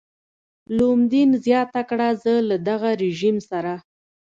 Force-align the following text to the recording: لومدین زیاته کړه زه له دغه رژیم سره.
لومدین 0.77 1.29
زیاته 1.45 1.81
کړه 1.89 2.07
زه 2.23 2.33
له 2.49 2.57
دغه 2.67 2.89
رژیم 3.03 3.37
سره. 3.49 3.73